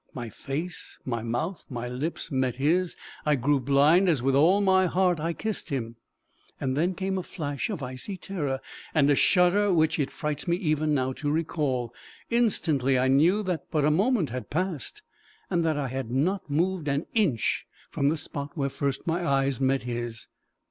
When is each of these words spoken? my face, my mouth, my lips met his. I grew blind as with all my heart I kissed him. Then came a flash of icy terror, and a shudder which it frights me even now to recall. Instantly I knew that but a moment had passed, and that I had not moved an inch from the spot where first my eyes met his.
my 0.15 0.31
face, 0.31 0.97
my 1.05 1.21
mouth, 1.21 1.63
my 1.69 1.87
lips 1.87 2.31
met 2.31 2.55
his. 2.55 2.95
I 3.23 3.35
grew 3.35 3.59
blind 3.59 4.09
as 4.09 4.19
with 4.23 4.33
all 4.33 4.59
my 4.59 4.87
heart 4.87 5.19
I 5.19 5.31
kissed 5.33 5.69
him. 5.69 5.95
Then 6.59 6.95
came 6.95 7.19
a 7.19 7.21
flash 7.21 7.69
of 7.69 7.83
icy 7.83 8.17
terror, 8.17 8.61
and 8.95 9.11
a 9.11 9.15
shudder 9.15 9.71
which 9.71 9.99
it 9.99 10.09
frights 10.09 10.47
me 10.47 10.55
even 10.57 10.95
now 10.95 11.13
to 11.13 11.29
recall. 11.29 11.93
Instantly 12.31 12.97
I 12.97 13.09
knew 13.09 13.43
that 13.43 13.65
but 13.69 13.85
a 13.85 13.91
moment 13.91 14.31
had 14.31 14.49
passed, 14.49 15.03
and 15.51 15.63
that 15.63 15.77
I 15.77 15.89
had 15.89 16.09
not 16.09 16.49
moved 16.49 16.87
an 16.87 17.05
inch 17.13 17.67
from 17.91 18.09
the 18.09 18.17
spot 18.17 18.49
where 18.57 18.69
first 18.69 19.05
my 19.05 19.23
eyes 19.23 19.61
met 19.61 19.83
his. 19.83 20.29